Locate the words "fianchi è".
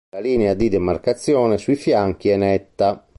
1.75-2.35